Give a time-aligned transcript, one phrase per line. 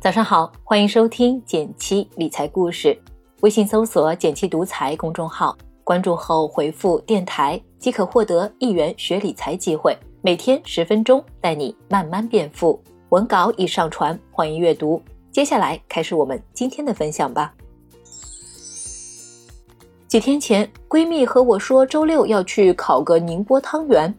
[0.00, 2.96] 早上好，欢迎收听减七理财故事。
[3.40, 9.98] 微信搜索“减七独裁公众号，关注后回复“电台”即可获得一元学理财机会。
[10.22, 12.80] 每天十分钟，带你慢慢变富。
[13.08, 15.02] 文稿已上传，欢迎阅读。
[15.32, 17.52] 接下来开始我们今天的分享吧。
[20.06, 24.14] 几天前，闺蜜和我说周六要去烤个宁波汤圆，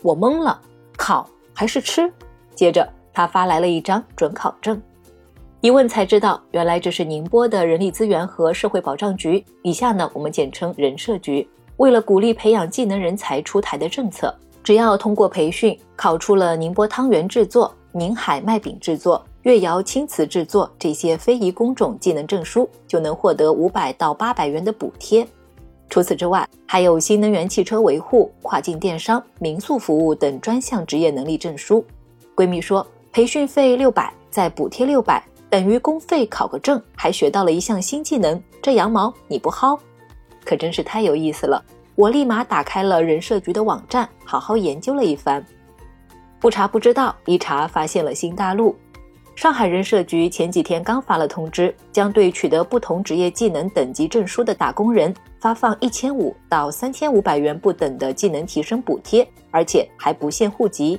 [0.00, 0.58] 我懵了，
[0.96, 2.10] 烤还是吃？
[2.54, 4.80] 接着她发来了一张准考证。
[5.62, 11.48] 一问才知道，原来这是宁波的人力资源和社会保障局（以下呢我们简称人社局）
[11.78, 14.34] 为了鼓励培养技能人才出台的政策。
[14.64, 25.24] 只要通过培训，考出了宁波汤圆制作、宁海麦饼制作、越窑青瓷制作这些非遗工种技能证书，就能获得五百到八百元的补贴。
[25.88, 31.84] 除此之外，还有新能源汽车维护、跨境电商、民宿服务等专项职业能力证书。
[32.34, 35.22] 闺蜜说，培训费六百，再补贴六百。
[35.52, 39.78] 等于公费考个证，还学到了一项新技能，这羊毛你不薅？
[40.46, 41.62] 可真是太有意思了！
[41.94, 45.44] 我立马打开了人社局的网站，好好研究了一番。
[46.40, 48.74] 不查不知道，一查发现了新大陆。
[49.36, 60.98] 上海人社局前几天刚发了通知，将对取得不同职业技能等级证书的打工人发放一千五到三千五百元不等的技能提升补贴，而且还不限户籍。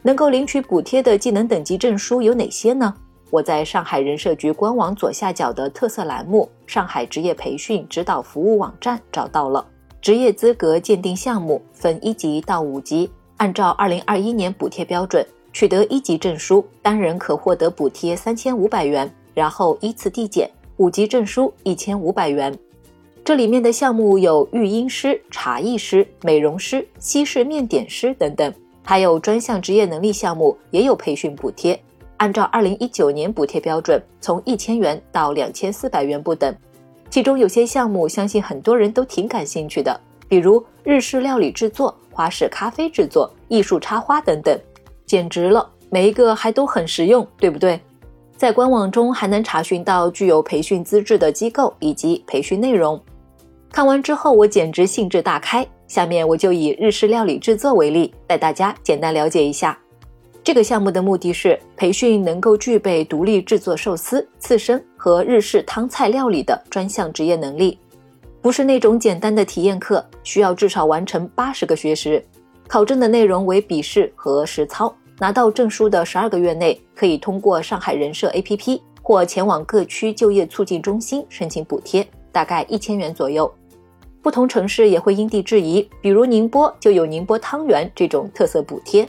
[0.00, 2.94] 能够领取补贴的技能等级证书有哪些呢？
[3.34, 9.66] 我在上海人社局官网左下角的特色栏目“上海职业培训指导服务网站”找到了
[10.00, 13.10] 职业资格鉴定项目，分一级到五级。
[13.38, 20.48] 按照二零二一年补贴标准，取得一级证书，单人可获得补贴三千五百元，然后依次递减。
[20.76, 22.56] 五级证书一千五百元。
[23.24, 31.76] 这里面的项目有育婴师、茶艺师、美容师、西式面点师等等，还有专项职业能力项目也有培训补贴。
[32.16, 36.54] 按照二零一九年补贴标准，从一千元到两千四百元不等。
[37.10, 44.58] 其中有些项目，相信很多人都挺感兴趣的，比如日式料理制作、花式咖啡制作、艺术插花等等，
[45.06, 47.80] 简直了，每一个还都很实用，对不对？
[48.36, 53.00] 在官网中还能查询到具有培训资质的机构以及培训内容。
[53.70, 55.66] 看完之后，我简直兴致大开。
[55.86, 59.78] 下面我就以日式料理制作为例，带大家简单了解一下。
[60.44, 67.78] 这个项目的目的是培训能够具备独立制作寿司、刺身和日式汤菜料理的专项职业能力，
[68.42, 72.22] 不是那种简单的体验课，需要至少完成八十个学时。
[72.68, 74.94] 考证的内容为笔试和实操。
[75.18, 83.50] 拿到证书的十二个月内，可以通过上海人社 APP 或前往各区就业促进中心申请补贴，大概一千元左右。
[84.20, 89.08] 不同城市也会因地制宜，比如宁波就有宁波汤圆这种特色补贴。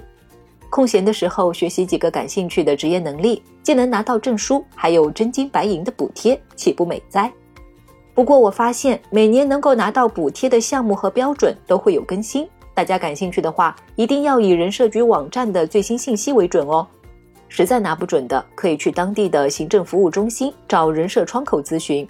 [0.69, 7.31] 空闲的时候学习几个感兴趣的职业能力，既能拿到证书，还有真金白银的补贴，岂不美哉？
[8.13, 16.85] 不过我发现每年能够拿到补贴的项目和标准都会有更新，大家感兴趣的话，一定要以人社局网站的最新信息为准哦。
[17.47, 22.07] 实在拿不准的，可以去当地的行政服务中心找人社窗口咨询。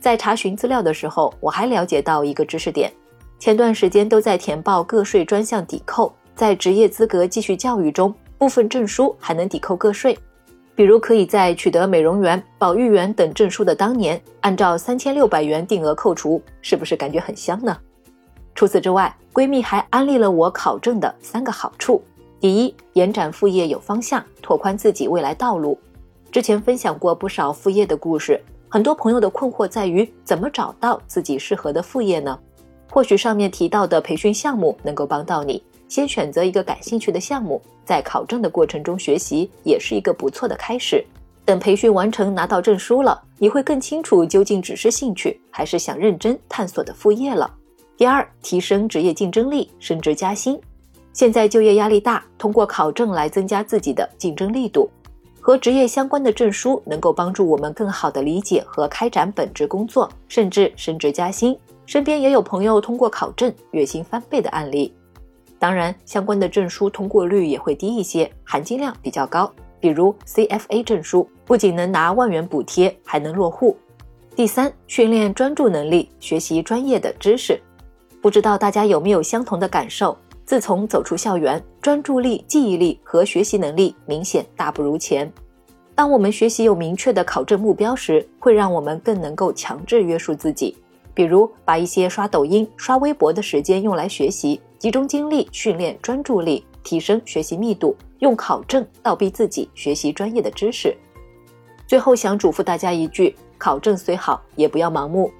[0.00, 2.92] 在查询资料的时候，我还了解到一个知识点：
[3.38, 6.14] 前段时间都在填报个税专项抵扣。
[6.38, 10.16] 在职业资格继续教育中，部分证书还能抵扣个税，
[10.76, 17.76] 比如可以在取得美容员、保育员等证书的当年，按照三千六百元定额扣除，是不是感觉很香呢？
[18.54, 22.00] 除此之外，闺蜜还安利了我考证的三个好处：
[22.38, 25.76] 第一，延展副业有方向，拓宽自己未来道路。
[26.30, 32.38] 之前分享过不少副业的故事，很多朋友的困惑在于怎么找到自己适合的副业呢？
[32.88, 35.60] 或许上面提到的培训项目能够帮到你。
[35.88, 41.04] 先选择一个感兴趣的项目，在考证的过程中学习，也是一个不错的开始。
[41.44, 47.50] 等培训完成，拿到证书了，你会更清楚究竟只是兴趣，还是想认真探索的副业了。
[47.96, 50.60] 第二，提升职业竞争力，升职加薪。
[51.14, 54.88] 现在就业压力大，通过考证来增加自己的竞争力度。
[55.40, 61.58] 和职业相关的证书能够帮助我们更好的理解和开展本职工作，甚至升职加薪。
[61.86, 64.92] 身边也有朋友通过考证月薪翻倍的案例。
[65.58, 69.52] 当然，相关的证书通过率也会低一些，含金量比较高。
[69.80, 73.76] 比如 CFA 证书，不仅能拿万元补贴，还能落户。
[74.36, 77.60] 第三，训练专注能力，学习专业的知识。
[78.20, 80.16] 不知道大家有没有相同的感受？
[80.44, 85.30] 自从走出校园，专注力、记忆力和学习能力明显大不如前。
[85.94, 90.76] 当我们学习有明确的考证目标时，会让我们更能够强制约束自己。
[91.12, 94.60] 比如，把一些刷抖音、刷微博的时间用来学习。
[94.78, 100.96] 集中精力训练专注力，提升学习密度，用考证倒逼自己学习专业的知识。
[101.84, 105.32] 最后想嘱咐大家一句：考证虽好，也不要盲目。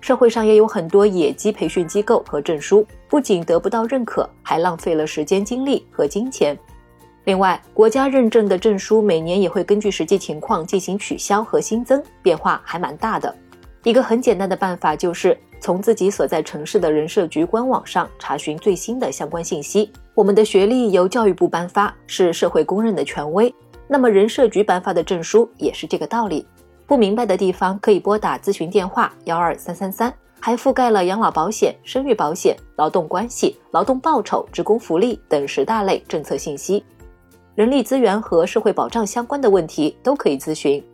[0.00, 6.56] 社会上也有很多野鸡培训机构和证书，不仅得不到认可，还浪费了时间、精力和金钱。
[7.24, 13.34] 另外，国家认证的证书每年也会根据实际情况进行取消和新增，变化还蛮大的。
[13.82, 19.90] 一个很简单的办法就是从自己所在城市的人社局官网上查询最新的相关信息。
[20.12, 23.50] 我们的学历由教育部颁发，是社会公认的权威。
[23.88, 26.46] 那么人社局颁发的证书也是这个道理。
[26.86, 36.84] 不明白的地方可以拨打咨询电话幺二三三三，还覆盖了养老保险、生育保险、劳动关系、劳动报酬、职工福利等十大类政策信息。
[37.54, 40.84] 人力资源和社会保障相关的问题都可以咨询。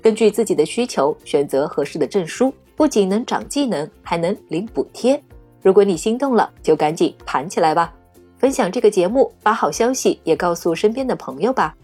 [0.00, 5.22] 根据自己的需求选择合适的证书，不仅能长技能，还能领补贴。
[5.62, 7.92] 如果你心动了，就赶紧盘起来吧！
[8.36, 11.74] 分享这个节目，把好消息也告诉身边的朋友吧。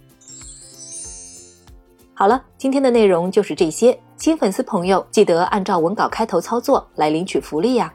[2.13, 3.99] 好了，今天的内容就是这些。
[4.19, 7.91] 新粉丝朋友记得按照文稿开头操作来领取福利呀！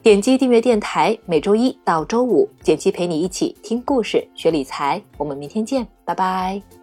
[0.00, 5.02] 点击订阅电台，每周一到周五，简七陪你一起听故事、学理财。
[5.18, 6.75] 我们明天见，拜拜。